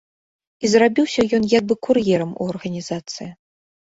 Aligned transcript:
І 0.67 0.69
зрабіўся 0.73 1.25
ён 1.39 1.43
як 1.59 1.67
бы 1.71 1.77
кур'ерам 1.87 2.31
у 2.45 2.47
арганізацыі. 2.53 3.29